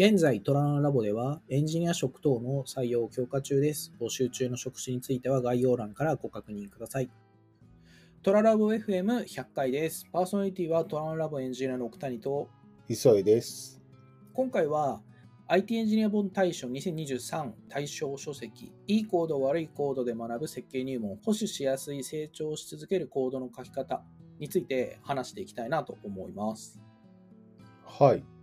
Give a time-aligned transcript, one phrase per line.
[0.00, 3.92] 現在、トラナラボではエンジニア職等の採用を強化中です。
[4.00, 7.10] 募集中の職種については概要欄からご確認ください。
[8.22, 10.06] トララボ FM100 回です。
[10.12, 12.48] パーソナリティはトラナラボエンジニアの奥谷と、
[12.88, 13.82] 磯井です。
[14.34, 15.02] 今回は
[15.48, 24.04] IT エンジニア本大賞2023対象書籍いいコード悪いコードで学ぶ設計入門保守しやすい成長し続けるコードの書き方
[24.38, 26.80] について話していきたいなと思います。
[27.84, 28.37] はい。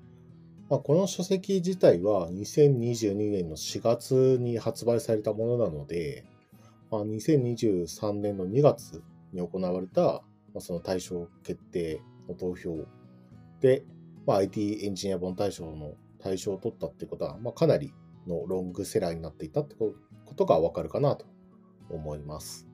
[0.68, 6.26] まあ、この書籍自体は2022年の4月に発売されたものなので、
[6.90, 10.22] まあ、2023年の2月に行われた、ま
[10.58, 12.86] あ、その対象決定の投票
[13.62, 13.84] で、
[14.26, 17.94] まあ、IT エンジニア本大賞の大賞を取ったってことは、まあ、かなり
[18.26, 19.94] のロングセラーになっていたってこ
[20.36, 21.28] とがわかるかなと
[21.92, 22.68] 思います。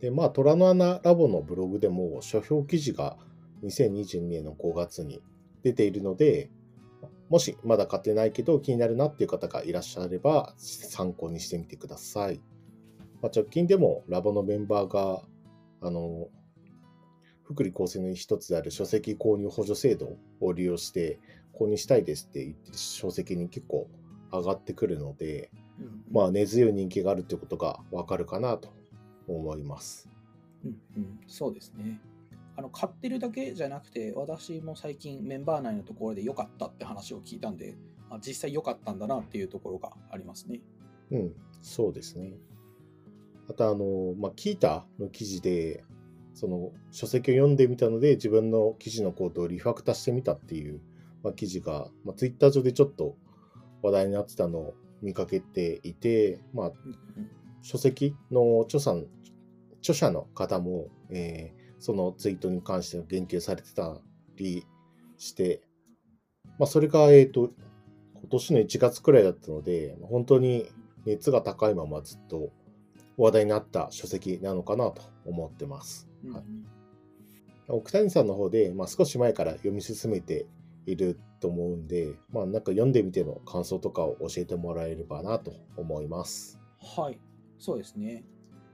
[0.00, 3.16] で、まあ、虎の穴ラボのブログでも書評記事が
[3.64, 5.20] 2022年の5月に
[5.66, 6.48] 出ているので、
[7.28, 12.40] もしまだ買ってないけど気になるなっていう方がいらっしゃれば参考にしてみてください。
[13.20, 15.22] まあ、直近でもラボのメンバーが、
[15.80, 16.28] あの、
[17.42, 21.18] 福利厚生の一つである書籍購入補助制度を利用して
[21.52, 23.88] 購入したいですって言ってる書籍に結構
[24.30, 25.50] 上がってくるので、
[26.12, 28.72] まあ根強い人気があるってことがわかるかなと
[29.26, 30.08] 思います。
[30.64, 32.00] うんうん、そうですね。
[32.56, 37.76] あの買ってるだけじゃなくて、私も最近メンバー内のところで良かったって話を聞いたんで、
[38.08, 40.60] あ実際良かったんだなっていうところがありますね。
[41.10, 42.34] うん、そうですね。
[43.48, 45.84] あと、あの、まあ、キータの記事で、
[46.34, 50.80] その書籍を読んでみたので、自分の記事のコードをリファクタしてみたっていう、
[51.22, 53.16] まあ、記事が、まあ、ツイッター上でちょっと
[53.82, 56.72] 話題になってたのを見かけていて、まあ、
[57.62, 58.96] 書籍の著者
[59.80, 63.98] 著者の方も、えーそのツイートに関して言及されてた
[64.36, 64.66] り
[65.18, 65.62] して、
[66.58, 67.50] まあ、それが、えっ、と、
[68.14, 70.66] 今年の1月くらいだったので、本当に
[71.04, 72.50] 熱が高いままずっと
[73.16, 76.08] 話題になった書籍なのかなと思ってます。
[76.24, 76.76] はいうんうん
[77.68, 80.46] 奥谷さんの方で、まあ、少し前から読み進めて
[80.86, 86.60] いると思うんで、まあ、なんか読んでみての感想とかを教えてもらえればなと思います。
[86.96, 87.20] はい、
[87.58, 88.24] そうですね。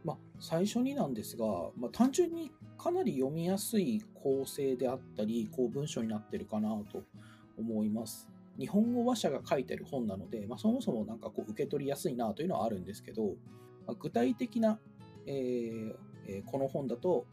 [0.05, 7.04] まあ、最初になんですが、まあ、単純にかなり読みやすい構成であったり、こう文章になってるかなと
[7.56, 8.28] 思います。
[8.59, 13.37] 日本語話者が書いてる本なので、まあ、そもそもなんかこう受け取りやすいなというのはあるんですけど、
[13.87, 14.81] まあ、具体的な、
[15.26, 15.94] えー
[16.26, 17.26] えーこの本だと、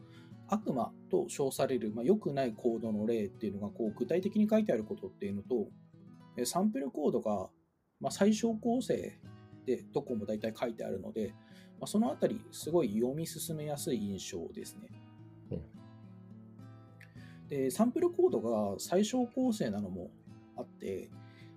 [0.46, 5.66] 悪魔と称される、まあ、良くないコードの例っていうのがこう具体的に書いてあることっていうのと、
[6.44, 7.48] サンプルコードが、
[8.00, 9.18] まあ、最小構成
[9.66, 11.34] でどこも大体書いてあるので、
[11.80, 14.88] まあ、そのあたりすごい読み進めやすい印象ですね。
[17.50, 20.10] でサンプルコードが最小構成なのも
[20.56, 21.10] あって、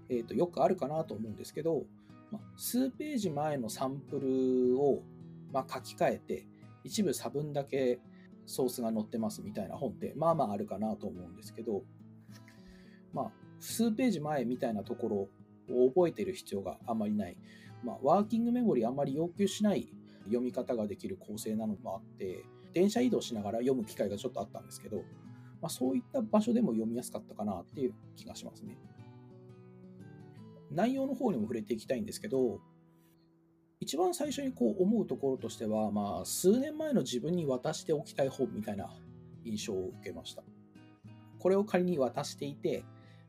[0.10, 1.86] えーとよくあるかなと思うんですけど、
[2.32, 5.04] ま、数ページ前のサンプルを、
[5.52, 6.48] ま、書き換えて
[6.84, 8.00] 一部差分だけ
[8.46, 11.84] ソースが載ってますみたいな本ってまあまああるかなと思うんですけど、
[13.14, 15.30] まあ、数ページ前みたいなとこ
[15.70, 17.38] ろを覚えてる必要があまりない、
[17.84, 19.88] まあ、ワーキングメモリーあまり要求しない
[20.26, 22.44] 読み方ができる構成なのもあって
[22.74, 25.04] 電車移動しながら読む機会がちょっとあったんですけど、
[25.64, 28.78] まあ、そういった場所でも読みやすかったかなっていう気がしますね。
[30.70, 32.60] 内容の方にも触れていきたいんですけど、
[33.80, 38.90] 一番最初にこう思うところとしては、まあ、数年前の自分に渡しておきたい本みたいな
[39.46, 40.44] 印象を受けました。
[41.40, 42.84] これを仮に渡していて、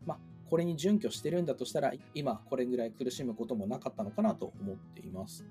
[0.04, 0.18] まあ、
[0.50, 5.46] これに準拠してるんだとしたら、今これぐらい苦しむこともなかったのかなと思っています。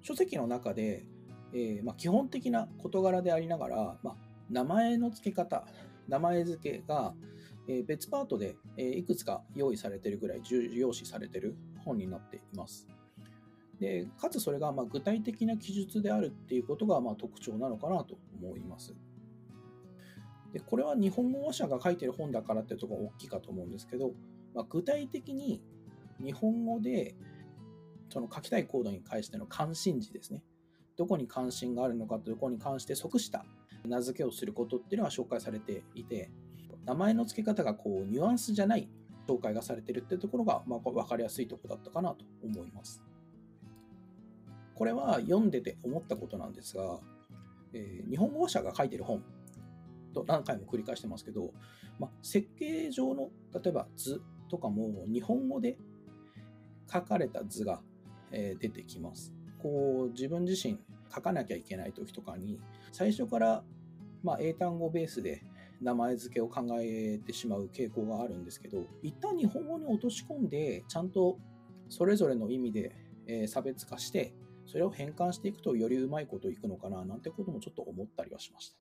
[0.00, 1.04] 書籍の中で、
[1.52, 5.66] えーまあ、基本的な事柄でありながら、まあ、名前の付け方、
[6.08, 7.14] 名前付けが、
[7.68, 12.86] え別パートで、えいくつか用意されてるぐらい重要視されてる本になっています。
[13.80, 18.94] でかつそれがま具体的な記述であるっていうことがま特徴なのかなと思います。
[20.52, 24.12] でこれは日本語話者が書いてる本だからっていうところが大きいかと思うんですけど、
[24.54, 25.60] まあ、具体的に
[26.22, 27.16] 日本語で
[28.10, 30.44] その書きたいコードに関しての関心事ですね。
[30.96, 33.44] どこに関心があるのかというところに関して即した
[33.86, 36.30] 名付けをすることっていうのが紹介されていて、
[36.84, 38.88] 名前の付け方がこうニュアンスじゃない
[39.28, 43.02] 紹介がされてるっていうところが、まあ、分かりやすいところだったかなと思います。
[44.74, 46.98] これは読んでて思ったことなんですが、
[47.72, 49.22] えー日本語者が書いてる本
[50.12, 51.52] と何回も繰り返してますけど、
[51.98, 55.78] まあ、設計上の例えば図とかも日本語で
[56.92, 57.80] 書かれた図が、
[58.32, 59.32] え出てきます。
[59.62, 60.78] こう自分自身
[61.14, 62.58] 書かなきゃいけない時とかに
[62.90, 63.62] 最初から、
[64.22, 65.42] まあ、英単語ベースで
[65.82, 71.38] 名前付けを考えてしまう傾向があるんですけど、一旦日本語に落とし込んで、ちゃんと
[71.88, 74.32] それぞれの意味で、え差別化して、
[74.66, 78.76] それを変換していくとよりうまいこといくのかななんてこともちょっと思ったりはしました。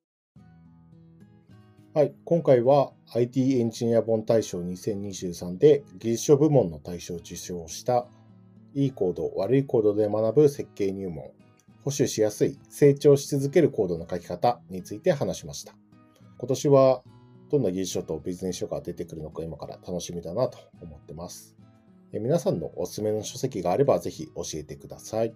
[1.94, 8.08] はい、今回は IT エンジニア本大賞2023で技術書部門の大賞を受賞した
[8.74, 11.26] いいコード、悪いコードで学ぶ設計入門、
[11.84, 15.74] 保守しやすい、成長し続けるコードの書き方について話しました。
[16.38, 17.04] 今年は
[17.50, 21.56] どんな技術書とビジネス書が出てくるのか今から楽しみだなと思ってます。
[22.14, 25.36] 皆さんのおすすめの書籍があればぜひ教えてください。